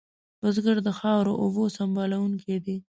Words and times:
بزګر 0.41 0.77
د 0.87 0.89
خاورو 0.99 1.33
اوبو 1.43 1.63
سنبالونکی 1.75 2.57
دی 2.65 2.77